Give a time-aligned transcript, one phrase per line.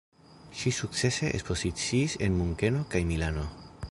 [0.61, 3.49] Ŝi sukcese ekspoziciis en Munkeno kaj Milano.